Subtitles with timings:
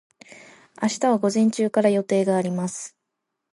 [0.81, 2.97] 明日は午前中から予定があります。